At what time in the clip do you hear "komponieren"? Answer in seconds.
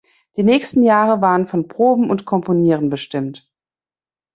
2.25-2.89